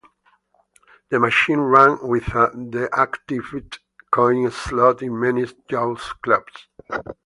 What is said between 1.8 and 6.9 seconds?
with a deactivated coin slot in many youth clubs.